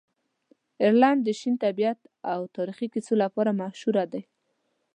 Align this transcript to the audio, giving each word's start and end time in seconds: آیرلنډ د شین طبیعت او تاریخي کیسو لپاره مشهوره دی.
آیرلنډ 0.83 1.19
د 1.23 1.27
شین 1.39 1.55
طبیعت 1.65 1.99
او 2.33 2.39
تاریخي 2.55 2.87
کیسو 2.93 3.13
لپاره 3.23 3.57
مشهوره 3.61 4.03
دی. 4.13 4.23